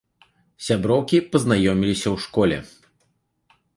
Сяброўкі 0.67 1.17
пазнаёміліся 1.35 2.07
ў 2.15 2.27
школе. 2.27 2.57